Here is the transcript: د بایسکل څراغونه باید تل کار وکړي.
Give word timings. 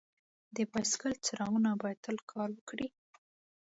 د 0.55 0.57
بایسکل 0.71 1.13
څراغونه 1.25 1.69
باید 1.81 1.99
تل 2.05 2.17
کار 2.31 2.49
وکړي. 2.53 2.87